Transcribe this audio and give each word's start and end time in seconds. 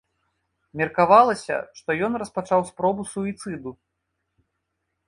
Меркавалася, 0.79 1.57
што 1.81 1.89
ён 2.09 2.17
распачаў 2.25 2.67
спробу 2.71 3.01
суіцыду. 3.13 3.77